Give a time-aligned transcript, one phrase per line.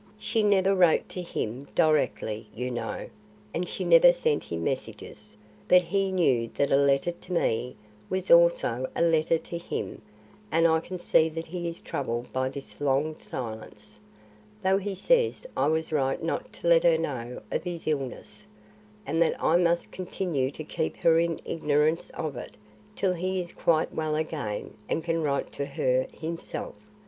[0.17, 3.07] She never wrote to him directly, you know,
[3.53, 7.75] and she never sent him messages, but he knew that a letter to me,
[8.09, 10.01] was also a letter to him
[10.51, 13.99] and I can see that he is troubled by this long silence,
[14.63, 18.47] though he says I was right not to let her know of his illness
[19.05, 22.57] and that I must continue to keep her in ignorance of it
[22.95, 26.73] till he is quite well again and can write to her himself.